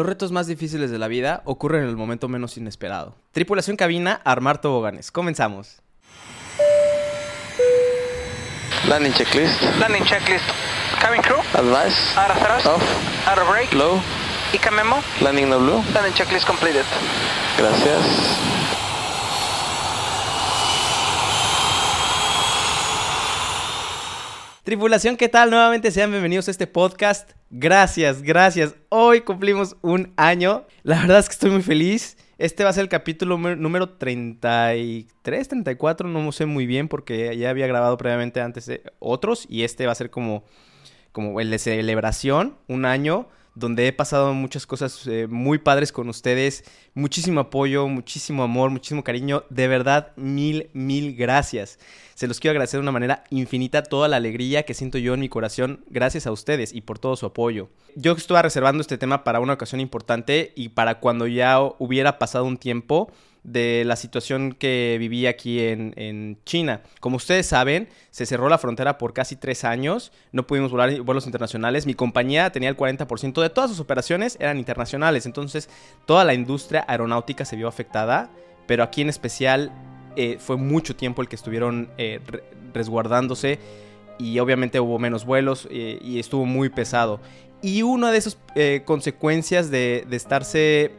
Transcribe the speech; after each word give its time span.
Los 0.00 0.06
retos 0.06 0.32
más 0.32 0.46
difíciles 0.46 0.90
de 0.90 0.98
la 0.98 1.08
vida 1.08 1.42
ocurren 1.44 1.82
en 1.82 1.90
el 1.90 1.96
momento 1.98 2.26
menos 2.26 2.56
inesperado. 2.56 3.16
Tripulación 3.32 3.76
cabina, 3.76 4.18
armar 4.24 4.58
toboganes. 4.58 5.12
Comenzamos. 5.12 5.82
Landing 8.88 9.12
checklist. 9.12 9.60
Landing 9.78 10.02
checklist. 10.04 10.44
Cabin 11.02 11.20
crew. 11.20 11.36
Advice. 11.52 12.18
Out 12.18 12.30
of 12.30 12.38
thrust. 12.38 12.66
Off. 12.66 13.28
Out 13.28 13.38
of 13.40 13.48
brake. 13.50 13.74
Low. 13.74 14.00
ICA 14.54 14.70
memo. 14.70 15.02
Landing 15.20 15.50
no 15.50 15.58
blue. 15.58 15.82
Landing 15.92 16.14
checklist 16.14 16.46
completed. 16.46 16.86
Gracias. 17.58 18.59
Tripulación, 24.64 25.16
¿qué 25.16 25.28
tal? 25.28 25.50
Nuevamente 25.50 25.90
sean 25.90 26.10
bienvenidos 26.10 26.48
a 26.48 26.50
este 26.50 26.66
podcast. 26.66 27.30
Gracias, 27.48 28.22
gracias. 28.22 28.74
Hoy 28.90 29.22
cumplimos 29.22 29.76
un 29.80 30.12
año. 30.16 30.66
La 30.82 31.00
verdad 31.00 31.18
es 31.18 31.28
que 31.28 31.32
estoy 31.32 31.50
muy 31.50 31.62
feliz. 31.62 32.16
Este 32.38 32.62
va 32.64 32.70
a 32.70 32.72
ser 32.72 32.82
el 32.82 32.88
capítulo 32.88 33.36
número- 33.36 33.56
número 33.56 33.88
33, 33.90 35.48
34, 35.48 36.08
no 36.08 36.32
sé 36.32 36.46
muy 36.46 36.66
bien 36.66 36.88
porque 36.88 37.36
ya 37.36 37.50
había 37.50 37.66
grabado 37.66 37.96
previamente 37.96 38.40
antes 38.40 38.66
de 38.66 38.82
otros 38.98 39.46
y 39.48 39.64
este 39.64 39.86
va 39.86 39.92
a 39.92 39.96
ser 39.96 40.10
como, 40.10 40.44
como 41.12 41.40
el 41.40 41.50
de 41.50 41.58
celebración, 41.58 42.56
un 42.68 42.84
año 42.84 43.28
donde 43.54 43.86
he 43.86 43.92
pasado 43.92 44.32
muchas 44.34 44.66
cosas 44.66 45.06
eh, 45.06 45.26
muy 45.28 45.58
padres 45.58 45.92
con 45.92 46.08
ustedes, 46.08 46.64
muchísimo 46.94 47.40
apoyo, 47.40 47.88
muchísimo 47.88 48.42
amor, 48.42 48.70
muchísimo 48.70 49.04
cariño, 49.04 49.44
de 49.50 49.68
verdad, 49.68 50.12
mil, 50.16 50.70
mil 50.72 51.16
gracias. 51.16 51.78
Se 52.14 52.26
los 52.26 52.38
quiero 52.38 52.52
agradecer 52.52 52.78
de 52.78 52.82
una 52.82 52.92
manera 52.92 53.24
infinita 53.30 53.82
toda 53.82 54.06
la 54.06 54.16
alegría 54.16 54.64
que 54.64 54.74
siento 54.74 54.98
yo 54.98 55.14
en 55.14 55.20
mi 55.20 55.28
corazón 55.28 55.84
gracias 55.88 56.26
a 56.26 56.32
ustedes 56.32 56.74
y 56.74 56.82
por 56.82 56.98
todo 56.98 57.16
su 57.16 57.26
apoyo. 57.26 57.70
Yo 57.96 58.12
estuve 58.12 58.42
reservando 58.42 58.82
este 58.82 58.98
tema 58.98 59.24
para 59.24 59.40
una 59.40 59.54
ocasión 59.54 59.80
importante 59.80 60.52
y 60.54 60.70
para 60.70 61.00
cuando 61.00 61.26
ya 61.26 61.58
hubiera 61.78 62.18
pasado 62.18 62.44
un 62.44 62.58
tiempo 62.58 63.10
de 63.42 63.84
la 63.86 63.96
situación 63.96 64.52
que 64.52 64.96
viví 64.98 65.26
aquí 65.26 65.60
en, 65.60 65.94
en 65.96 66.38
China. 66.44 66.82
Como 67.00 67.16
ustedes 67.16 67.46
saben, 67.46 67.88
se 68.10 68.26
cerró 68.26 68.48
la 68.48 68.58
frontera 68.58 68.98
por 68.98 69.12
casi 69.14 69.36
tres 69.36 69.64
años, 69.64 70.12
no 70.32 70.46
pudimos 70.46 70.70
volar 70.70 71.00
vuelos 71.00 71.24
internacionales, 71.26 71.86
mi 71.86 71.94
compañía 71.94 72.50
tenía 72.52 72.68
el 72.68 72.76
40% 72.76 73.40
de 73.40 73.50
todas 73.50 73.70
sus 73.70 73.80
operaciones 73.80 74.36
eran 74.40 74.58
internacionales, 74.58 75.24
entonces 75.26 75.70
toda 76.06 76.24
la 76.24 76.34
industria 76.34 76.84
aeronáutica 76.86 77.44
se 77.44 77.56
vio 77.56 77.66
afectada, 77.68 78.30
pero 78.66 78.82
aquí 78.82 79.00
en 79.00 79.08
especial 79.08 79.72
eh, 80.16 80.36
fue 80.38 80.56
mucho 80.56 80.94
tiempo 80.94 81.22
el 81.22 81.28
que 81.28 81.36
estuvieron 81.36 81.88
eh, 81.96 82.20
re- 82.26 82.44
resguardándose 82.74 83.58
y 84.18 84.38
obviamente 84.38 84.80
hubo 84.80 84.98
menos 84.98 85.24
vuelos 85.24 85.66
eh, 85.70 85.98
y 86.02 86.18
estuvo 86.18 86.44
muy 86.44 86.68
pesado. 86.68 87.20
Y 87.62 87.82
una 87.82 88.10
de 88.10 88.18
esas 88.18 88.38
consecuencias 88.86 89.70
de, 89.70 90.04
de 90.08 90.16
estarse 90.16 90.92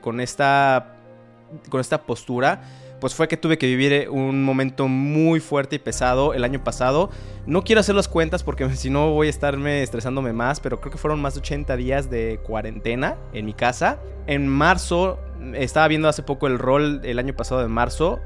con 0.00 0.20
esta 0.20 0.97
con 1.68 1.80
esta 1.80 2.02
postura, 2.02 2.62
pues 3.00 3.14
fue 3.14 3.28
que 3.28 3.36
tuve 3.36 3.58
que 3.58 3.66
vivir 3.66 3.92
eh, 3.92 4.08
un 4.08 4.42
momento 4.42 4.88
muy 4.88 5.40
fuerte 5.40 5.76
y 5.76 5.78
pesado 5.78 6.34
el 6.34 6.44
año 6.44 6.62
pasado. 6.62 7.10
No 7.46 7.62
quiero 7.62 7.80
hacer 7.80 7.94
las 7.94 8.08
cuentas 8.08 8.42
porque 8.42 8.68
si 8.76 8.90
no 8.90 9.10
voy 9.10 9.28
a 9.28 9.30
estarme 9.30 9.82
estresándome 9.82 10.32
más, 10.32 10.60
pero 10.60 10.80
creo 10.80 10.92
que 10.92 10.98
fueron 10.98 11.20
más 11.20 11.34
de 11.34 11.40
80 11.40 11.76
días 11.76 12.10
de 12.10 12.40
cuarentena 12.42 13.16
en 13.32 13.46
mi 13.46 13.54
casa. 13.54 13.98
En 14.26 14.48
marzo, 14.48 15.18
estaba 15.54 15.88
viendo 15.88 16.08
hace 16.08 16.22
poco 16.22 16.46
el 16.46 16.58
rol 16.58 17.00
el 17.04 17.18
año 17.18 17.34
pasado 17.34 17.60
de 17.60 17.68
marzo, 17.68 18.20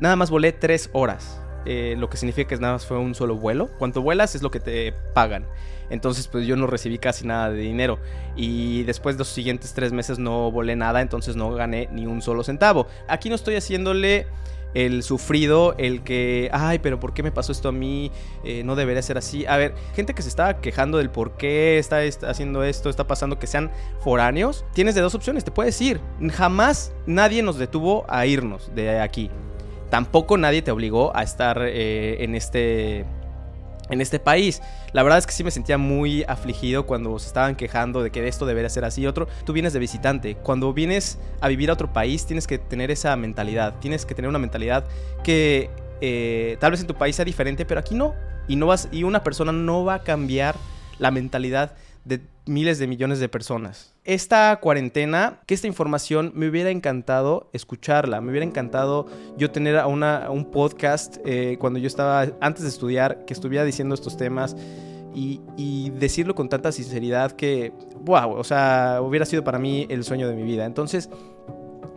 nada 0.00 0.16
más 0.16 0.30
volé 0.30 0.52
3 0.52 0.90
horas. 0.92 1.40
Eh, 1.66 1.94
lo 1.98 2.08
que 2.08 2.16
significa 2.16 2.48
que 2.48 2.56
nada 2.56 2.74
más 2.74 2.86
fue 2.86 2.98
un 2.98 3.14
solo 3.14 3.36
vuelo. 3.36 3.68
Cuanto 3.78 4.02
vuelas 4.02 4.34
es 4.34 4.42
lo 4.42 4.50
que 4.50 4.60
te 4.60 4.92
pagan. 5.12 5.46
Entonces, 5.90 6.28
pues 6.28 6.46
yo 6.46 6.56
no 6.56 6.66
recibí 6.66 6.98
casi 6.98 7.26
nada 7.26 7.50
de 7.50 7.60
dinero. 7.60 7.98
Y 8.36 8.84
después 8.84 9.16
de 9.16 9.20
los 9.20 9.28
siguientes 9.28 9.74
tres 9.74 9.92
meses 9.92 10.18
no 10.18 10.50
volé 10.50 10.76
nada, 10.76 11.00
entonces 11.00 11.36
no 11.36 11.50
gané 11.52 11.88
ni 11.92 12.06
un 12.06 12.22
solo 12.22 12.42
centavo. 12.42 12.86
Aquí 13.08 13.28
no 13.28 13.34
estoy 13.34 13.56
haciéndole 13.56 14.26
el 14.74 15.04
sufrido, 15.04 15.74
el 15.78 16.02
que, 16.02 16.50
ay, 16.52 16.80
pero 16.80 16.98
¿por 16.98 17.14
qué 17.14 17.22
me 17.22 17.30
pasó 17.30 17.52
esto 17.52 17.68
a 17.68 17.72
mí? 17.72 18.10
Eh, 18.42 18.62
no 18.64 18.74
debería 18.74 19.02
ser 19.02 19.16
así. 19.16 19.46
A 19.46 19.56
ver, 19.56 19.74
gente 19.94 20.14
que 20.14 20.22
se 20.22 20.28
estaba 20.28 20.60
quejando 20.60 20.98
del 20.98 21.10
por 21.10 21.36
qué 21.36 21.78
está, 21.78 22.02
está 22.02 22.30
haciendo 22.30 22.64
esto, 22.64 22.90
está 22.90 23.06
pasando, 23.06 23.38
que 23.38 23.46
sean 23.46 23.70
foráneos, 24.00 24.64
tienes 24.74 24.94
de 24.94 25.00
dos 25.00 25.14
opciones, 25.14 25.44
te 25.44 25.52
puedes 25.52 25.80
ir. 25.80 26.00
Jamás 26.32 26.92
nadie 27.06 27.42
nos 27.42 27.56
detuvo 27.56 28.04
a 28.08 28.26
irnos 28.26 28.74
de 28.74 29.00
aquí. 29.00 29.30
Tampoco 29.94 30.36
nadie 30.36 30.60
te 30.60 30.72
obligó 30.72 31.16
a 31.16 31.22
estar 31.22 31.56
eh, 31.62 32.24
en 32.24 32.34
este 32.34 33.04
en 33.90 34.00
este 34.00 34.18
país. 34.18 34.60
La 34.92 35.04
verdad 35.04 35.20
es 35.20 35.26
que 35.28 35.32
sí 35.32 35.44
me 35.44 35.52
sentía 35.52 35.78
muy 35.78 36.24
afligido 36.24 36.84
cuando 36.84 37.16
se 37.20 37.28
estaban 37.28 37.54
quejando 37.54 38.02
de 38.02 38.10
que 38.10 38.26
esto 38.26 38.44
debería 38.44 38.68
ser 38.70 38.84
así 38.84 39.02
y 39.02 39.06
otro. 39.06 39.28
Tú 39.44 39.52
vienes 39.52 39.72
de 39.72 39.78
visitante. 39.78 40.34
Cuando 40.34 40.72
vienes 40.72 41.20
a 41.40 41.46
vivir 41.46 41.70
a 41.70 41.74
otro 41.74 41.92
país 41.92 42.26
tienes 42.26 42.48
que 42.48 42.58
tener 42.58 42.90
esa 42.90 43.14
mentalidad. 43.14 43.76
Tienes 43.78 44.04
que 44.04 44.16
tener 44.16 44.28
una 44.28 44.40
mentalidad 44.40 44.84
que 45.22 45.70
eh, 46.00 46.56
tal 46.58 46.72
vez 46.72 46.80
en 46.80 46.88
tu 46.88 46.96
país 46.96 47.14
sea 47.14 47.24
diferente, 47.24 47.64
pero 47.64 47.78
aquí 47.78 47.94
no. 47.94 48.16
Y, 48.48 48.56
no 48.56 48.66
vas, 48.66 48.88
y 48.90 49.04
una 49.04 49.22
persona 49.22 49.52
no 49.52 49.84
va 49.84 49.94
a 49.94 50.02
cambiar 50.02 50.56
la 50.98 51.12
mentalidad 51.12 51.76
de 52.04 52.20
miles 52.46 52.78
de 52.78 52.86
millones 52.86 53.20
de 53.20 53.28
personas. 53.28 53.94
Esta 54.04 54.58
cuarentena, 54.60 55.40
que 55.46 55.54
esta 55.54 55.66
información 55.66 56.32
me 56.34 56.48
hubiera 56.48 56.70
encantado 56.70 57.48
escucharla, 57.52 58.20
me 58.20 58.30
hubiera 58.30 58.46
encantado 58.46 59.06
yo 59.36 59.50
tener 59.50 59.78
a 59.78 59.86
una, 59.86 60.30
un 60.30 60.50
podcast 60.50 61.16
eh, 61.24 61.56
cuando 61.58 61.78
yo 61.78 61.86
estaba 61.86 62.26
antes 62.40 62.62
de 62.62 62.68
estudiar, 62.68 63.24
que 63.24 63.32
estuviera 63.32 63.64
diciendo 63.64 63.94
estos 63.94 64.16
temas 64.16 64.56
y, 65.14 65.40
y 65.56 65.90
decirlo 65.90 66.34
con 66.34 66.48
tanta 66.48 66.72
sinceridad 66.72 67.32
que, 67.32 67.72
wow, 68.00 68.32
o 68.32 68.44
sea, 68.44 69.00
hubiera 69.00 69.24
sido 69.24 69.44
para 69.44 69.58
mí 69.58 69.86
el 69.88 70.04
sueño 70.04 70.28
de 70.28 70.34
mi 70.34 70.42
vida. 70.42 70.66
Entonces, 70.66 71.08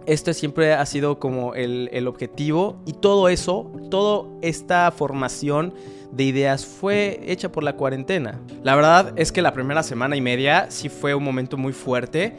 este 0.08 0.34
siempre 0.34 0.74
ha 0.74 0.86
sido 0.86 1.20
como 1.20 1.54
el, 1.54 1.90
el 1.92 2.08
objetivo 2.08 2.82
y 2.86 2.94
todo 2.94 3.30
eso, 3.30 3.72
toda 3.92 4.28
esta 4.42 4.90
formación 4.92 5.74
de 6.12 6.24
ideas 6.24 6.66
fue 6.66 7.20
hecha 7.28 7.52
por 7.52 7.64
la 7.64 7.76
cuarentena. 7.76 8.40
La 8.64 8.76
verdad 8.76 9.14
es 9.18 9.32
que 9.32 9.42
la 9.42 9.54
primera 9.54 9.84
semana 9.84 10.16
y 10.16 10.22
media 10.22 10.68
sí 10.70 10.90
fue 10.90 11.14
un 11.14 11.24
momento 11.24 11.58
muy 11.58 11.74
fuerte 11.74 12.36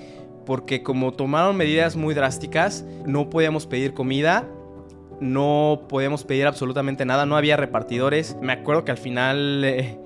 porque 0.47 0.83
como 0.83 1.13
tomaron 1.13 1.57
medidas 1.57 1.95
muy 1.95 2.15
drásticas, 2.15 2.85
no 3.05 3.29
podíamos 3.29 3.67
pedir 3.67 3.93
comida, 3.93 4.49
no 5.21 5.83
podíamos 5.91 6.25
pedir 6.25 6.47
absolutamente 6.47 7.05
nada, 7.05 7.27
no 7.27 7.37
había 7.37 7.59
repartidores. 7.59 8.35
Me 8.41 8.55
acuerdo 8.55 8.83
que 8.85 8.91
al 8.91 8.97
final, 8.97 9.63
eh, 9.63 9.99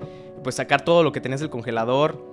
pues 0.43 0.55
sacar 0.55 0.81
todo 0.81 1.01
lo 1.01 1.13
que 1.13 1.21
tenías 1.21 1.39
del 1.39 1.49
congelador, 1.49 2.32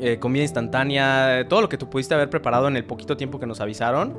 eh, 0.00 0.18
comida 0.18 0.42
instantánea, 0.42 1.46
todo 1.48 1.60
lo 1.60 1.68
que 1.68 1.78
tú 1.78 1.88
pudiste 1.90 2.14
haber 2.14 2.30
preparado 2.30 2.68
en 2.68 2.76
el 2.76 2.84
poquito 2.84 3.16
tiempo 3.16 3.38
que 3.38 3.46
nos 3.46 3.60
avisaron. 3.60 4.16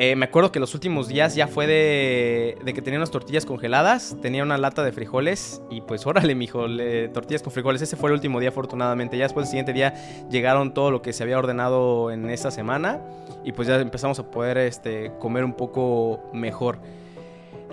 Eh, 0.00 0.14
me 0.14 0.26
acuerdo 0.26 0.52
que 0.52 0.60
los 0.60 0.74
últimos 0.74 1.08
días 1.08 1.34
ya 1.34 1.48
fue 1.48 1.66
de, 1.66 2.56
que 2.72 2.82
tenía 2.82 3.00
unas 3.00 3.10
tortillas 3.10 3.44
congeladas, 3.44 4.16
tenía 4.22 4.44
una 4.44 4.56
lata 4.56 4.84
de 4.84 4.92
frijoles 4.92 5.60
y 5.70 5.80
pues 5.80 6.06
órale, 6.06 6.36
mijo, 6.36 6.68
le- 6.68 7.08
tortillas 7.08 7.42
con 7.42 7.52
frijoles. 7.52 7.82
Ese 7.82 7.96
fue 7.96 8.10
el 8.10 8.14
último 8.14 8.38
día, 8.38 8.50
afortunadamente. 8.50 9.18
Ya 9.18 9.24
después 9.24 9.46
el 9.46 9.50
siguiente 9.50 9.72
día 9.72 9.94
llegaron 10.30 10.72
todo 10.72 10.92
lo 10.92 11.02
que 11.02 11.12
se 11.12 11.24
había 11.24 11.36
ordenado 11.36 12.12
en 12.12 12.30
esa 12.30 12.52
semana 12.52 13.00
y 13.44 13.50
pues 13.50 13.66
ya 13.66 13.74
empezamos 13.80 14.20
a 14.20 14.30
poder 14.30 14.58
este, 14.58 15.10
comer 15.18 15.44
un 15.44 15.54
poco 15.54 16.30
mejor. 16.32 16.78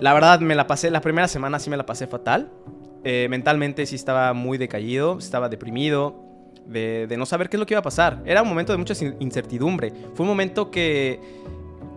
La 0.00 0.12
verdad, 0.12 0.40
me 0.40 0.56
la 0.56 0.66
pasé, 0.66 0.90
la 0.90 1.00
primera 1.02 1.28
semana 1.28 1.60
sí 1.60 1.70
me 1.70 1.76
la 1.76 1.86
pasé 1.86 2.08
fatal. 2.08 2.50
Eh, 3.04 3.28
mentalmente 3.30 3.86
sí 3.86 3.94
estaba 3.94 4.32
muy 4.32 4.58
decaído, 4.58 5.16
estaba 5.16 5.48
deprimido, 5.48 6.25
de, 6.68 7.14
no 7.16 7.26
saber 7.26 7.48
qué 7.48 7.56
es 7.56 7.60
lo 7.60 7.66
que 7.66 7.74
iba 7.74 7.80
a 7.80 7.82
pasar. 7.82 8.22
Era 8.24 8.42
un 8.42 8.48
momento 8.48 8.72
de 8.72 8.78
mucha 8.78 8.94
in- 9.04 9.16
incertidumbre. 9.20 9.92
Fue 10.14 10.24
un 10.24 10.28
momento 10.28 10.70
que, 10.70 11.20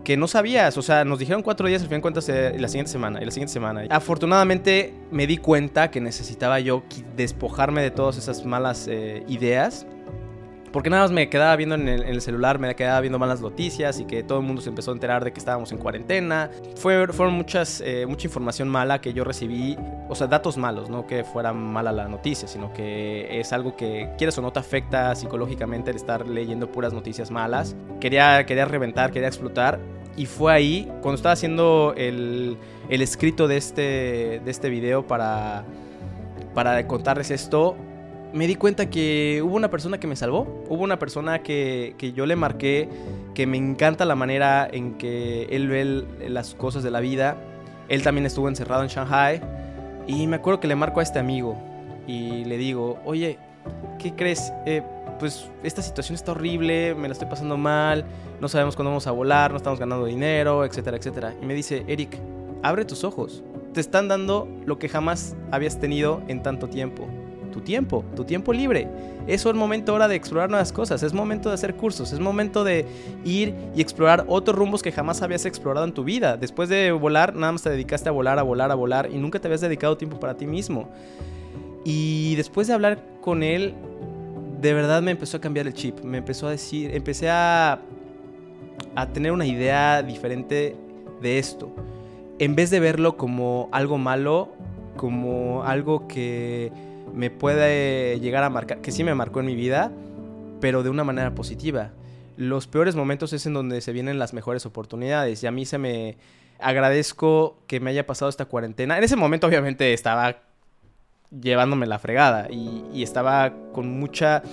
que 0.03 0.15
no 0.17 0.27
sabías. 0.27 0.77
O 0.77 0.81
sea, 0.81 1.03
nos 1.05 1.19
dijeron 1.19 1.41
cuatro 1.41 1.67
días, 1.67 1.81
al 1.81 1.87
fin 1.87 1.97
de 1.97 2.01
cuentas, 2.01 2.29
eh, 2.29 2.55
la 2.57 2.67
siguiente 2.67 2.91
semana, 2.91 3.21
y 3.21 3.25
la 3.25 3.31
siguiente 3.31 3.53
semana. 3.53 3.83
Afortunadamente 3.89 4.93
me 5.11 5.27
di 5.27 5.37
cuenta 5.37 5.91
que 5.91 6.01
necesitaba 6.01 6.59
yo 6.59 6.83
despojarme 7.15 7.81
de 7.81 7.91
todas 7.91 8.17
esas 8.17 8.45
malas 8.45 8.87
eh, 8.87 9.23
ideas. 9.27 9.85
Porque 10.71 10.89
nada 10.89 11.03
más 11.03 11.11
me 11.11 11.29
quedaba 11.29 11.55
viendo 11.55 11.75
en 11.75 11.87
el, 11.87 12.03
en 12.03 12.09
el 12.09 12.21
celular, 12.21 12.59
me 12.59 12.75
quedaba 12.75 13.01
viendo 13.01 13.17
malas 13.17 13.41
noticias 13.41 13.99
y 13.99 14.05
que 14.05 14.23
todo 14.23 14.39
el 14.39 14.45
mundo 14.45 14.61
se 14.61 14.69
empezó 14.69 14.91
a 14.91 14.93
enterar 14.93 15.23
de 15.23 15.31
que 15.31 15.39
estábamos 15.39 15.71
en 15.71 15.77
cuarentena. 15.77 16.51
Fue, 16.75 17.07
fueron 17.07 17.35
muchas, 17.35 17.81
eh, 17.81 18.05
mucha 18.07 18.27
información 18.27 18.69
mala 18.69 19.01
que 19.01 19.13
yo 19.13 19.23
recibí, 19.23 19.77
o 20.07 20.15
sea, 20.15 20.27
datos 20.27 20.57
malos, 20.57 20.89
no 20.89 21.07
que 21.07 21.23
fuera 21.23 21.53
mala 21.53 21.91
la 21.91 22.07
noticia, 22.07 22.47
sino 22.47 22.71
que 22.73 23.39
es 23.39 23.51
algo 23.53 23.75
que, 23.75 24.11
quieres 24.17 24.37
o 24.37 24.41
no, 24.41 24.51
te 24.51 24.59
afecta 24.59 25.15
psicológicamente 25.15 25.89
el 25.89 25.95
estar 25.95 26.27
leyendo 26.27 26.71
puras 26.71 26.93
noticias 26.93 27.31
malas. 27.31 27.75
Quería, 27.99 28.45
quería 28.45 28.65
reventar, 28.65 29.11
quería 29.11 29.27
explotar. 29.27 29.79
Y 30.15 30.25
fue 30.25 30.51
ahí, 30.51 30.91
cuando 31.01 31.15
estaba 31.15 31.33
haciendo 31.33 31.93
el, 31.95 32.57
el 32.89 33.01
escrito 33.01 33.47
de 33.47 33.57
este, 33.57 34.41
de 34.43 34.51
este 34.51 34.69
video 34.69 35.07
para, 35.07 35.63
para 36.53 36.85
contarles 36.87 37.31
esto, 37.31 37.77
me 38.33 38.47
di 38.47 38.55
cuenta 38.55 38.89
que 38.89 39.41
hubo 39.43 39.55
una 39.55 39.69
persona 39.69 39.99
que 39.99 40.07
me 40.07 40.15
salvó. 40.15 40.63
Hubo 40.69 40.83
una 40.83 40.99
persona 40.99 41.41
que, 41.41 41.95
que 41.97 42.13
yo 42.13 42.25
le 42.25 42.35
marqué, 42.35 42.89
que 43.33 43.47
me 43.47 43.57
encanta 43.57 44.05
la 44.05 44.15
manera 44.15 44.67
en 44.71 44.97
que 44.97 45.43
él 45.51 45.67
ve 45.67 46.05
las 46.29 46.55
cosas 46.55 46.83
de 46.83 46.91
la 46.91 46.99
vida. 46.99 47.37
Él 47.87 48.03
también 48.03 48.25
estuvo 48.25 48.47
encerrado 48.47 48.83
en 48.83 48.89
Shanghai. 48.89 49.41
Y 50.07 50.27
me 50.27 50.37
acuerdo 50.37 50.59
que 50.59 50.67
le 50.67 50.75
marco 50.75 50.99
a 50.99 51.03
este 51.03 51.19
amigo 51.19 51.57
y 52.07 52.43
le 52.45 52.57
digo, 52.57 52.99
oye, 53.05 53.37
¿qué 53.99 54.15
crees? 54.15 54.51
Eh, 54.65 54.81
pues 55.19 55.49
esta 55.63 55.81
situación 55.81 56.15
está 56.15 56.31
horrible, 56.31 56.95
me 56.95 57.07
la 57.07 57.13
estoy 57.13 57.27
pasando 57.27 57.57
mal, 57.57 58.05
no 58.39 58.47
sabemos 58.47 58.75
cuándo 58.75 58.89
vamos 58.89 59.05
a 59.05 59.11
volar, 59.11 59.51
no 59.51 59.57
estamos 59.57 59.79
ganando 59.79 60.05
dinero, 60.05 60.65
etcétera, 60.65 60.97
etcétera. 60.97 61.35
Y 61.41 61.45
me 61.45 61.53
dice, 61.53 61.83
Eric, 61.87 62.17
abre 62.63 62.85
tus 62.85 63.03
ojos. 63.03 63.43
Te 63.73 63.81
están 63.81 64.07
dando 64.07 64.47
lo 64.65 64.79
que 64.79 64.89
jamás 64.89 65.35
habías 65.51 65.79
tenido 65.79 66.23
en 66.27 66.41
tanto 66.41 66.69
tiempo. 66.69 67.07
Tu 67.51 67.61
tiempo, 67.61 68.03
tu 68.15 68.23
tiempo 68.23 68.53
libre. 68.53 68.87
Eso 69.27 69.49
es 69.49 69.55
momento 69.55 69.91
ahora 69.91 70.07
de 70.07 70.15
explorar 70.15 70.49
nuevas 70.49 70.71
cosas, 70.71 71.03
es 71.03 71.13
momento 71.13 71.49
de 71.49 71.55
hacer 71.55 71.75
cursos, 71.75 72.13
es 72.13 72.19
momento 72.19 72.63
de 72.63 72.85
ir 73.25 73.53
y 73.75 73.81
explorar 73.81 74.25
otros 74.27 74.57
rumbos 74.57 74.81
que 74.81 74.91
jamás 74.91 75.21
habías 75.21 75.45
explorado 75.45 75.85
en 75.85 75.93
tu 75.93 76.03
vida. 76.03 76.37
Después 76.37 76.69
de 76.69 76.91
volar, 76.91 77.35
nada 77.35 77.51
más 77.51 77.61
te 77.61 77.69
dedicaste 77.69 78.09
a 78.09 78.11
volar, 78.11 78.39
a 78.39 78.43
volar, 78.43 78.71
a 78.71 78.75
volar 78.75 79.09
y 79.11 79.17
nunca 79.17 79.39
te 79.39 79.47
habías 79.47 79.61
dedicado 79.61 79.97
tiempo 79.97 80.19
para 80.19 80.35
ti 80.35 80.47
mismo. 80.47 80.89
Y 81.83 82.35
después 82.35 82.67
de 82.67 82.73
hablar 82.73 83.03
con 83.21 83.43
él, 83.43 83.73
de 84.61 84.73
verdad 84.73 85.01
me 85.01 85.11
empezó 85.11 85.37
a 85.37 85.41
cambiar 85.41 85.67
el 85.67 85.73
chip. 85.73 86.01
Me 86.01 86.17
empezó 86.17 86.47
a 86.47 86.51
decir, 86.51 86.95
empecé 86.95 87.29
a, 87.29 87.81
a 88.95 89.07
tener 89.07 89.31
una 89.31 89.45
idea 89.45 90.03
diferente 90.03 90.75
de 91.21 91.39
esto. 91.39 91.71
En 92.39 92.55
vez 92.55 92.69
de 92.69 92.79
verlo 92.79 93.17
como 93.17 93.69
algo 93.71 93.97
malo, 93.97 94.53
como 94.97 95.63
algo 95.63 96.07
que 96.07 96.71
me 97.13 97.29
puede 97.29 98.19
llegar 98.19 98.43
a 98.43 98.49
marcar, 98.49 98.79
que 98.81 98.91
sí 98.91 99.03
me 99.03 99.15
marcó 99.15 99.39
en 99.39 99.45
mi 99.47 99.55
vida, 99.55 99.91
pero 100.61 100.83
de 100.83 100.89
una 100.89 101.03
manera 101.03 101.33
positiva. 101.35 101.91
Los 102.37 102.67
peores 102.67 102.95
momentos 102.95 103.33
es 103.33 103.45
en 103.45 103.53
donde 103.53 103.81
se 103.81 103.91
vienen 103.91 104.19
las 104.19 104.33
mejores 104.33 104.65
oportunidades 104.65 105.43
y 105.43 105.47
a 105.47 105.51
mí 105.51 105.65
se 105.65 105.77
me 105.77 106.17
agradezco 106.59 107.57
que 107.67 107.79
me 107.79 107.89
haya 107.89 108.05
pasado 108.05 108.29
esta 108.29 108.45
cuarentena. 108.45 108.97
En 108.97 109.03
ese 109.03 109.15
momento 109.15 109.47
obviamente 109.47 109.93
estaba 109.93 110.37
llevándome 111.31 111.85
la 111.85 111.99
fregada 111.99 112.47
y, 112.49 113.03
estaba 113.03 113.53
con 113.73 113.99
mucha 113.99 114.43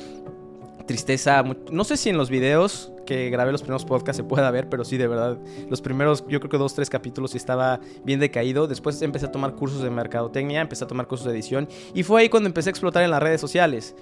tristeza. 0.87 1.45
No 1.71 1.85
sé 1.85 1.97
si 1.97 2.11
en 2.11 2.17
los 2.17 2.31
videos 2.31 2.93
que 3.07 3.31
grabé 3.31 3.53
los 3.53 3.63
primeros 3.63 3.85
podcasts 3.85 4.17
se 4.17 4.25
pueda 4.25 4.51
ver, 4.51 4.69
pero 4.69 4.85
sí, 4.85 4.97
de 4.97 5.07
verdad, 5.07 5.39
los 5.71 5.81
primeros, 5.81 6.25
yo 6.29 6.41
creo 6.41 6.51
que 6.51 6.59
dos, 6.59 6.75
tres 6.75 6.91
capítulos 6.91 7.35
estaba 7.35 7.81
bien 8.05 8.21
decaído. 8.21 8.67
Después 8.67 9.01
empecé 9.03 9.27
a 9.27 9.33
tomar 9.33 9.55
cursos 9.55 9.83
de 9.83 9.91
mercadotecnia, 9.91 10.61
empecé 10.61 10.85
a 10.85 10.87
tomar 10.87 11.07
cursos 11.07 11.27
de 11.27 11.33
edición 11.33 11.69
y 11.95 12.03
fue 12.03 12.23
ahí 12.23 12.29
cuando 12.29 12.49
empecé 12.49 12.69
a 12.69 12.73
explotar 12.73 13.03
en 13.03 13.11
las 13.11 13.23
redes 13.23 13.41
sociales. 13.41 13.95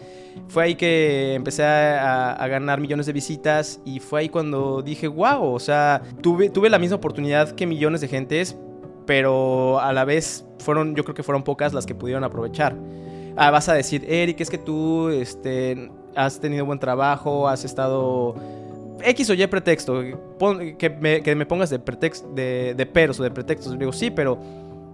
Fue 0.48 0.64
ahí 0.64 0.75
que 0.75 1.34
empecé 1.34 1.64
a, 1.64 2.44
ganar 2.48 2.81
millones 2.81 3.06
de 3.06 3.12
visitas 3.12 3.80
y 3.84 4.00
fue 4.00 4.20
ahí 4.20 4.28
cuando 4.28 4.82
dije, 4.82 5.08
wow, 5.08 5.54
o 5.54 5.60
sea, 5.60 6.02
tuve, 6.20 6.50
tuve 6.50 6.69
la 6.70 6.78
misma 6.78 6.96
oportunidad 6.96 7.52
que 7.52 7.66
millones 7.66 8.00
de 8.00 8.08
gentes, 8.08 8.56
pero 9.06 9.80
a 9.80 9.92
la 9.92 10.04
vez 10.04 10.44
fueron, 10.58 10.94
yo 10.94 11.04
creo 11.04 11.14
que 11.14 11.22
fueron 11.22 11.42
pocas 11.42 11.72
las 11.72 11.87
que 11.87 11.94
pudieron 11.94 12.25
aprovechar. 12.25 12.76
Ah, 13.37 13.50
vas 13.50 13.69
a 13.69 13.75
decir, 13.75 14.04
Eric, 14.08 14.40
es 14.40 14.50
que 14.50 14.58
tú 14.58 15.08
este, 15.08 15.90
has 16.16 16.40
tenido 16.40 16.64
buen 16.64 16.78
trabajo, 16.78 17.49
has 17.49 17.64
estado... 17.64 18.34
X 19.02 19.28
o 19.31 19.34
Y 19.34 19.46
pretexto, 19.49 20.02
que, 20.78 20.90
me, 20.90 21.22
que, 21.22 21.34
me, 21.34 21.44
pongas 21.44 21.69
de, 21.69 21.78
pretexto, 21.78 22.28
de, 22.32 22.75
de 22.75 22.87
peros 22.87 23.20
o 23.20 23.22
de 23.22 23.31
pretextos. 23.31 23.78
Digo, 23.78 23.93
sí, 23.93 24.11
pero 24.11 24.38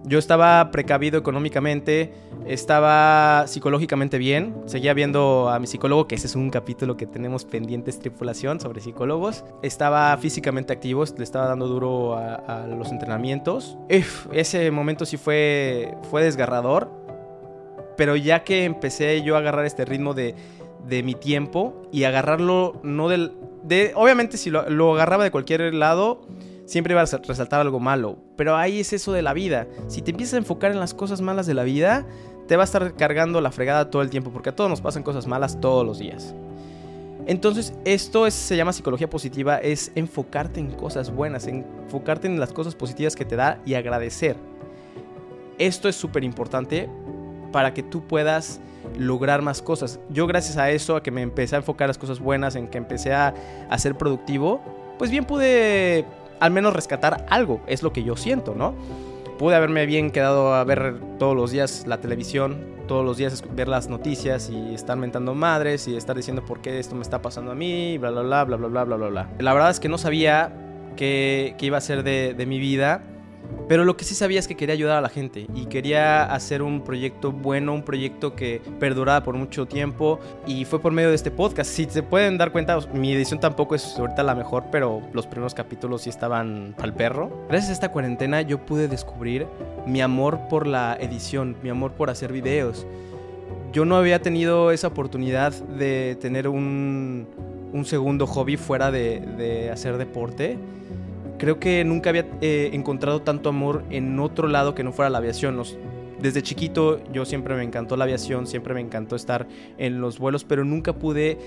yo 0.03 0.17
estaba 0.17 0.71
precavido 0.71 1.19
económicamente, 1.19 2.13
estaba 2.45 3.45
psicológicamente 3.47 4.17
bien, 4.17 4.55
seguía 4.65 4.93
viendo 4.93 5.49
a 5.49 5.59
mi 5.59 5.67
psicólogo, 5.67 6.07
que 6.07 6.15
ese 6.15 6.27
es 6.27 6.35
un 6.35 6.49
capítulo 6.49 6.97
que 6.97 7.05
tenemos 7.05 7.45
pendientes 7.45 7.99
tripulación 7.99 8.59
sobre 8.59 8.81
psicólogos, 8.81 9.45
estaba 9.61 10.15
físicamente 10.17 10.73
activo, 10.73 11.03
le 11.17 11.23
estaba 11.23 11.47
dando 11.47 11.67
duro 11.67 12.15
a, 12.15 12.65
los 12.67 12.91
entrenamientos. 12.91 13.77
ese 14.31 14.71
momento 14.71 15.05
sí 15.05 15.17
fue, 15.17 15.95
fue 16.09 16.23
desgarrador, 16.23 16.89
pero 17.95 18.15
ya 18.15 18.43
que 18.43 18.65
empecé 18.65 19.21
yo 19.21 19.35
a 19.35 19.39
agarrar 19.39 19.65
este 19.65 19.85
ritmo 19.85 20.15
de, 20.15 20.33
de 20.87 21.03
mi 21.03 21.13
tiempo 21.13 21.81
y 21.91 22.03
agarrarlo 22.03 22.79
no 22.83 23.07
del... 23.07 23.33
De, 23.63 23.93
obviamente 23.95 24.37
si 24.37 24.49
lo, 24.49 24.69
lo 24.69 24.93
agarraba 24.95 25.23
de 25.23 25.31
cualquier 25.31 25.73
lado 25.73 26.21
siempre 26.65 26.95
va 26.95 27.01
a 27.01 27.05
resaltar 27.05 27.61
algo 27.61 27.79
malo. 27.79 28.17
Pero 28.37 28.55
ahí 28.55 28.79
es 28.79 28.93
eso 28.93 29.11
de 29.11 29.21
la 29.21 29.33
vida. 29.33 29.67
Si 29.87 30.01
te 30.01 30.11
empiezas 30.11 30.35
a 30.35 30.37
enfocar 30.37 30.71
en 30.71 30.79
las 30.79 30.93
cosas 30.93 31.21
malas 31.21 31.45
de 31.45 31.53
la 31.53 31.63
vida, 31.63 32.05
te 32.47 32.55
va 32.55 32.63
a 32.63 32.65
estar 32.65 32.95
cargando 32.95 33.41
la 33.41 33.51
fregada 33.51 33.89
todo 33.89 34.01
el 34.01 34.09
tiempo, 34.09 34.31
porque 34.31 34.49
a 34.49 34.55
todos 34.55 34.69
nos 34.69 34.81
pasan 34.81 35.03
cosas 35.03 35.27
malas 35.27 35.59
todos 35.59 35.85
los 35.85 35.99
días. 35.99 36.33
Entonces, 37.27 37.73
esto 37.85 38.29
se 38.31 38.57
llama 38.57 38.73
psicología 38.73 39.09
positiva, 39.09 39.57
es 39.57 39.91
enfocarte 39.95 40.59
en 40.59 40.71
cosas 40.71 41.13
buenas, 41.13 41.45
enfocarte 41.45 42.27
en 42.27 42.39
las 42.39 42.51
cosas 42.51 42.73
positivas 42.75 43.15
que 43.15 43.25
te 43.25 43.35
da 43.35 43.61
y 43.65 43.75
agradecer. 43.75 44.37
Esto 45.59 45.87
es 45.87 45.95
súper 45.95 46.23
importante 46.23 46.89
para 47.51 47.73
que 47.73 47.83
tú 47.83 48.07
puedas 48.07 48.59
lograr 48.97 49.41
más 49.41 49.61
cosas. 49.61 49.99
Yo 50.09 50.27
gracias 50.27 50.57
a 50.57 50.69
eso, 50.69 50.95
a 50.95 51.03
que 51.03 51.11
me 51.11 51.21
empecé 51.21 51.55
a 51.55 51.59
enfocar 51.59 51.87
las 51.87 51.97
cosas 51.97 52.19
buenas, 52.19 52.55
en 52.55 52.67
que 52.67 52.77
empecé 52.77 53.13
a, 53.13 53.33
a 53.69 53.77
ser 53.77 53.95
productivo, 53.95 54.61
pues 54.97 55.11
bien 55.11 55.25
pude 55.25 56.05
al 56.39 56.51
menos 56.51 56.73
rescatar 56.73 57.25
algo, 57.29 57.61
es 57.67 57.83
lo 57.83 57.93
que 57.93 58.03
yo 58.03 58.15
siento, 58.15 58.55
¿no? 58.55 58.73
Pude 59.37 59.55
haberme 59.55 59.85
bien 59.85 60.11
quedado 60.11 60.53
a 60.53 60.63
ver 60.63 60.95
todos 61.17 61.35
los 61.35 61.51
días 61.51 61.85
la 61.87 61.99
televisión, 61.99 62.57
todos 62.87 63.05
los 63.05 63.17
días 63.17 63.43
ver 63.55 63.67
las 63.67 63.87
noticias 63.89 64.49
y 64.49 64.73
estar 64.73 64.97
mentando 64.97 65.33
madres 65.33 65.87
y 65.87 65.95
estar 65.95 66.15
diciendo 66.15 66.43
por 66.45 66.61
qué 66.61 66.79
esto 66.79 66.95
me 66.95 67.01
está 67.01 67.21
pasando 67.21 67.51
a 67.51 67.55
mí, 67.55 67.97
bla, 67.97 68.11
bla, 68.11 68.21
bla, 68.21 68.43
bla, 68.43 68.57
bla, 68.57 68.83
bla, 68.83 68.95
bla, 68.97 69.07
bla. 69.07 69.29
La 69.39 69.53
verdad 69.53 69.69
es 69.69 69.79
que 69.79 69.89
no 69.89 69.97
sabía 69.97 70.53
qué, 70.95 71.55
iba 71.59 71.77
a 71.77 71.81
ser 71.81 72.03
de 72.03 72.45
mi 72.45 72.59
vida 72.59 73.03
pero 73.71 73.85
lo 73.85 73.95
que 73.95 74.03
sí 74.03 74.15
sabía 74.15 74.37
es 74.37 74.49
que 74.49 74.57
quería 74.57 74.73
ayudar 74.73 74.97
a 74.97 75.01
la 75.01 75.07
gente 75.07 75.47
y 75.55 75.67
quería 75.67 76.25
hacer 76.25 76.61
un 76.61 76.83
proyecto 76.83 77.31
bueno, 77.31 77.73
un 77.73 77.83
proyecto 77.83 78.35
que 78.35 78.61
perdurara 78.81 79.23
por 79.23 79.35
mucho 79.35 79.65
tiempo 79.65 80.19
y 80.45 80.65
fue 80.65 80.81
por 80.81 80.91
medio 80.91 81.07
de 81.07 81.15
este 81.15 81.31
podcast. 81.31 81.71
Si 81.71 81.85
se 81.85 82.03
pueden 82.03 82.37
dar 82.37 82.51
cuenta, 82.51 82.77
mi 82.93 83.13
edición 83.13 83.39
tampoco 83.39 83.73
es 83.73 83.97
ahorita 83.97 84.23
la 84.23 84.35
mejor, 84.35 84.65
pero 84.73 85.01
los 85.13 85.25
primeros 85.25 85.53
capítulos 85.53 86.01
sí 86.01 86.09
estaban 86.09 86.75
al 86.81 86.93
perro. 86.93 87.45
Gracias 87.47 87.69
a 87.69 87.71
esta 87.71 87.91
cuarentena 87.93 88.41
yo 88.41 88.57
pude 88.59 88.89
descubrir 88.89 89.47
mi 89.85 90.01
amor 90.01 90.49
por 90.49 90.67
la 90.67 90.97
edición, 90.99 91.55
mi 91.63 91.69
amor 91.69 91.93
por 91.93 92.09
hacer 92.09 92.33
videos. 92.33 92.85
Yo 93.71 93.85
no 93.85 93.95
había 93.95 94.21
tenido 94.21 94.71
esa 94.71 94.87
oportunidad 94.87 95.53
de 95.53 96.17
tener 96.19 96.49
un, 96.49 97.25
segundo 97.85 98.27
hobby 98.27 98.57
fuera 98.57 98.91
de, 98.91 99.21
de 99.21 99.71
hacer 99.71 99.97
deporte 99.97 100.59
creo 101.41 101.59
que 101.59 101.83
nunca 101.83 102.11
había 102.11 102.27
eh, 102.41 102.69
encontrado 102.71 103.23
tanto 103.23 103.49
amor 103.49 103.83
en 103.89 104.19
otro 104.19 104.47
lado 104.47 104.75
que 104.75 104.83
no 104.83 104.91
fuera 104.91 105.09
la 105.09 105.17
aviación. 105.17 105.59
desde 106.21 106.43
chiquito 106.43 107.03
yo 107.11 107.25
siempre 107.25 107.55
me 107.55 107.63
encantó 107.63 107.97
la 107.97 108.03
aviación, 108.03 108.45
siempre 108.45 108.75
me 108.75 108.79
encantó 108.79 109.15
estar 109.15 109.47
en 109.79 110.01
los 110.01 110.19
vuelos, 110.19 110.43
pero 110.43 110.63
nunca 110.63 110.93
pude 110.93 111.39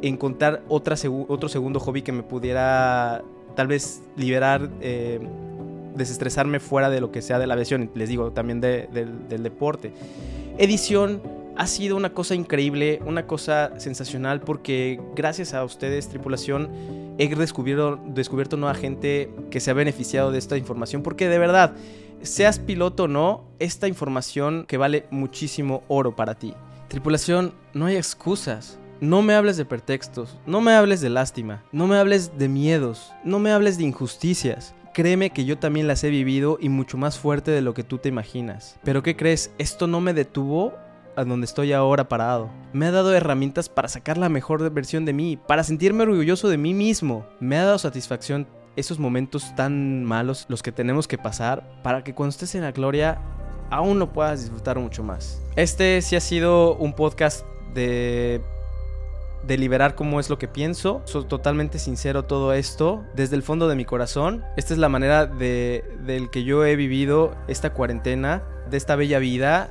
encontrar 0.00 0.62
otra 0.68 0.96
otro 1.28 1.50
segundo 1.50 1.80
hobby 1.80 2.00
que 2.00 2.12
me 2.12 2.22
pudiera 2.22 3.24
tal 3.54 3.66
vez 3.66 4.02
liberar, 4.16 4.70
eh, 4.80 5.20
desestresarme 5.96 6.58
fuera 6.58 6.88
de 6.88 7.02
lo 7.02 7.12
que 7.12 7.20
sea 7.20 7.38
de 7.38 7.46
la 7.46 7.52
aviación, 7.52 7.90
les 7.94 8.08
digo, 8.08 8.32
también 8.32 8.62
del 8.62 9.42
deporte. 9.42 9.92
Edición 10.56 11.20
ha 11.56 11.66
sido 11.66 11.98
una 11.98 12.14
cosa 12.14 12.34
increíble, 12.34 13.02
una 13.04 13.26
cosa 13.26 13.78
sensacional, 13.78 14.40
porque 14.40 14.98
gracias 15.14 15.52
a 15.52 15.62
ustedes, 15.62 16.08
tripulación, 16.08 16.70
he 17.18 17.28
descubierto, 17.28 18.00
descubierto 18.06 18.56
nueva 18.56 18.74
gente 18.74 19.30
que 19.50 19.60
se 19.60 19.70
ha 19.70 19.74
beneficiado 19.74 20.30
de 20.30 20.38
esta 20.38 20.56
información, 20.56 21.02
porque 21.02 21.28
de 21.28 21.38
verdad, 21.38 21.74
seas 22.22 22.58
piloto 22.58 23.04
o 23.04 23.08
no, 23.08 23.44
esta 23.58 23.88
información 23.88 24.64
que 24.66 24.78
vale 24.78 25.06
muchísimo 25.10 25.82
oro 25.88 26.16
para 26.16 26.34
ti. 26.34 26.54
Tripulación, 26.88 27.54
no 27.74 27.86
hay 27.86 27.96
excusas. 27.96 28.78
No 29.00 29.20
me 29.20 29.34
hables 29.34 29.56
de 29.56 29.64
pretextos, 29.64 30.38
no 30.46 30.60
me 30.60 30.74
hables 30.74 31.00
de 31.00 31.10
lástima, 31.10 31.64
no 31.72 31.88
me 31.88 31.96
hables 31.96 32.38
de 32.38 32.48
miedos, 32.48 33.12
no 33.24 33.40
me 33.40 33.50
hables 33.50 33.76
de 33.76 33.82
injusticias. 33.82 34.76
Créeme 34.94 35.30
que 35.30 35.44
yo 35.44 35.58
también 35.58 35.88
las 35.88 36.04
he 36.04 36.10
vivido 36.10 36.56
y 36.60 36.68
mucho 36.68 36.98
más 36.98 37.18
fuerte 37.18 37.50
de 37.50 37.62
lo 37.62 37.74
que 37.74 37.82
tú 37.82 37.98
te 37.98 38.08
imaginas. 38.08 38.78
Pero 38.84 39.02
¿qué 39.02 39.16
crees? 39.16 39.50
Esto 39.58 39.88
no 39.88 40.00
me 40.00 40.14
detuvo 40.14 40.74
a 41.16 41.24
donde 41.24 41.46
estoy 41.46 41.72
ahora 41.72 42.08
parado. 42.08 42.50
Me 42.72 42.86
ha 42.86 42.90
dado 42.90 43.14
herramientas 43.14 43.68
para 43.68 43.88
sacar 43.88 44.18
la 44.18 44.28
mejor 44.28 44.70
versión 44.70 45.04
de 45.04 45.12
mí, 45.12 45.38
para 45.46 45.64
sentirme 45.64 46.02
orgulloso 46.02 46.48
de 46.48 46.58
mí 46.58 46.74
mismo. 46.74 47.26
Me 47.40 47.58
ha 47.58 47.64
dado 47.64 47.78
satisfacción 47.78 48.46
esos 48.76 48.98
momentos 48.98 49.54
tan 49.54 50.04
malos, 50.04 50.46
los 50.48 50.62
que 50.62 50.72
tenemos 50.72 51.06
que 51.06 51.18
pasar, 51.18 51.82
para 51.82 52.04
que 52.04 52.14
cuando 52.14 52.30
estés 52.30 52.54
en 52.54 52.62
la 52.62 52.72
gloria 52.72 53.18
aún 53.70 53.98
lo 53.98 54.12
puedas 54.12 54.40
disfrutar 54.40 54.78
mucho 54.78 55.02
más. 55.02 55.40
Este 55.56 56.00
sí 56.02 56.16
ha 56.16 56.20
sido 56.20 56.76
un 56.76 56.92
podcast 56.94 57.46
de 57.74 58.42
de 59.46 59.58
liberar 59.58 59.94
cómo 59.94 60.20
es 60.20 60.30
lo 60.30 60.38
que 60.38 60.48
pienso. 60.48 61.02
Soy 61.04 61.24
totalmente 61.24 61.78
sincero 61.78 62.24
todo 62.24 62.52
esto 62.52 63.02
desde 63.14 63.36
el 63.36 63.42
fondo 63.42 63.68
de 63.68 63.74
mi 63.74 63.84
corazón. 63.84 64.44
Esta 64.56 64.72
es 64.74 64.78
la 64.78 64.88
manera 64.88 65.26
de 65.26 65.84
del 66.06 66.30
que 66.30 66.44
yo 66.44 66.64
he 66.64 66.76
vivido 66.76 67.34
esta 67.48 67.72
cuarentena, 67.72 68.44
de 68.70 68.76
esta 68.76 68.96
bella 68.96 69.18
vida 69.18 69.70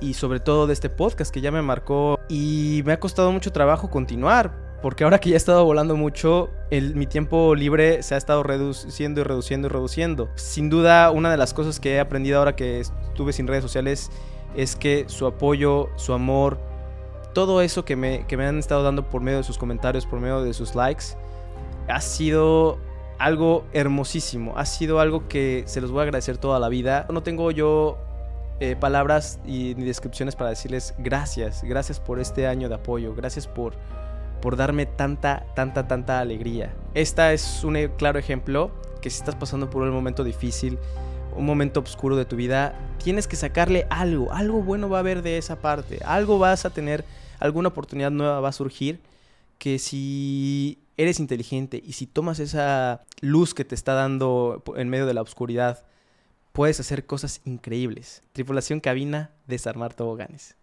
y 0.00 0.14
sobre 0.14 0.40
todo 0.40 0.66
de 0.66 0.72
este 0.72 0.90
podcast 0.90 1.32
que 1.32 1.40
ya 1.40 1.50
me 1.50 1.62
marcó 1.62 2.18
y 2.28 2.82
me 2.84 2.92
ha 2.92 3.00
costado 3.00 3.32
mucho 3.32 3.52
trabajo 3.52 3.90
continuar. 3.90 4.70
Porque 4.82 5.04
ahora 5.04 5.18
que 5.20 5.28
ya 5.28 5.34
he 5.34 5.36
estado 5.36 5.64
volando 5.64 5.94
mucho, 5.94 6.48
el, 6.70 6.94
mi 6.94 7.06
tiempo 7.06 7.54
libre 7.54 8.02
se 8.02 8.14
ha 8.14 8.18
estado 8.18 8.42
reduciendo 8.42 9.20
y 9.20 9.24
reduciendo 9.24 9.68
y 9.68 9.70
reduciendo. 9.70 10.30
Sin 10.36 10.70
duda, 10.70 11.10
una 11.10 11.30
de 11.30 11.36
las 11.36 11.52
cosas 11.52 11.78
que 11.78 11.96
he 11.96 12.00
aprendido 12.00 12.38
ahora 12.38 12.56
que 12.56 12.80
estuve 12.80 13.34
sin 13.34 13.46
redes 13.46 13.62
sociales 13.62 14.10
es 14.56 14.76
que 14.76 15.04
su 15.08 15.26
apoyo, 15.26 15.90
su 15.96 16.14
amor 16.14 16.58
todo 17.32 17.62
eso 17.62 17.84
que 17.84 17.96
me, 17.96 18.26
que 18.26 18.36
me 18.36 18.46
han 18.46 18.58
estado 18.58 18.82
dando 18.82 19.08
por 19.08 19.20
medio 19.20 19.38
de 19.38 19.44
sus 19.44 19.58
comentarios, 19.58 20.06
por 20.06 20.20
medio 20.20 20.42
de 20.42 20.52
sus 20.54 20.74
likes, 20.74 21.04
ha 21.88 22.00
sido 22.00 22.78
algo 23.18 23.64
hermosísimo. 23.72 24.54
Ha 24.56 24.66
sido 24.66 25.00
algo 25.00 25.28
que 25.28 25.64
se 25.66 25.80
los 25.80 25.90
voy 25.90 26.00
a 26.00 26.02
agradecer 26.04 26.38
toda 26.38 26.58
la 26.58 26.68
vida. 26.68 27.06
No 27.10 27.22
tengo 27.22 27.50
yo 27.50 27.98
eh, 28.60 28.76
palabras 28.76 29.40
y 29.46 29.72
descripciones 29.72 30.36
para 30.36 30.50
decirles 30.50 30.94
gracias. 30.98 31.62
Gracias 31.64 31.98
por 31.98 32.20
este 32.20 32.46
año 32.46 32.68
de 32.68 32.74
apoyo. 32.74 33.14
Gracias 33.14 33.46
por, 33.46 33.74
por 34.42 34.56
darme 34.56 34.84
tanta, 34.84 35.46
tanta, 35.54 35.88
tanta 35.88 36.20
alegría. 36.20 36.74
Esta 36.92 37.32
es 37.32 37.64
un 37.64 37.76
eh, 37.76 37.90
claro 37.96 38.18
ejemplo 38.18 38.70
que 39.00 39.08
si 39.08 39.18
estás 39.18 39.34
pasando 39.34 39.70
por 39.70 39.82
un 39.82 39.90
momento 39.90 40.24
difícil, 40.24 40.78
un 41.34 41.46
momento 41.46 41.80
oscuro 41.80 42.16
de 42.16 42.26
tu 42.26 42.36
vida, 42.36 42.74
tienes 43.02 43.26
que 43.26 43.36
sacarle 43.36 43.86
algo. 43.88 44.30
Algo 44.30 44.62
bueno 44.62 44.90
va 44.90 44.98
a 44.98 45.00
haber 45.00 45.22
de 45.22 45.38
esa 45.38 45.60
parte. 45.60 46.00
Algo 46.04 46.38
vas 46.38 46.66
a 46.66 46.70
tener, 46.70 47.04
alguna 47.38 47.68
oportunidad 47.68 48.10
nueva 48.10 48.40
va 48.40 48.50
a 48.50 48.52
surgir 48.52 49.00
que 49.56 49.78
si 49.78 50.82
eres 50.98 51.18
inteligente 51.18 51.82
y 51.82 51.92
si 51.92 52.06
tomas 52.06 52.40
esa 52.40 53.04
luz 53.22 53.54
que 53.54 53.64
te 53.64 53.74
está 53.74 53.94
dando 53.94 54.62
en 54.76 54.90
medio 54.90 55.06
de 55.06 55.14
la 55.14 55.22
oscuridad, 55.22 55.82
puedes 56.52 56.80
hacer 56.80 57.06
cosas 57.06 57.40
increíbles. 57.44 58.22
Tripulación 58.32 58.80
cabina, 58.80 59.30
desarmar 59.46 59.94
toboganes. 59.94 60.56